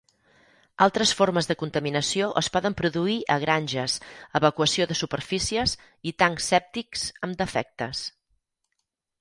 [0.85, 3.99] Altres formes de contaminació es poden produir a granges,
[4.41, 5.77] evacuació de superfícies
[6.13, 8.03] i tancs sèptics amb defectes.